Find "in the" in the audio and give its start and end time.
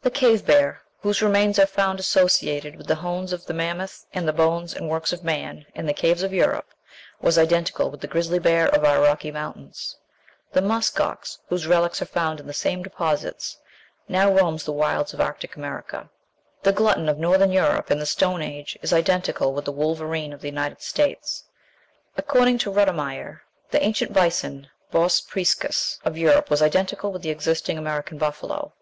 5.74-5.92, 12.40-12.54, 17.90-18.06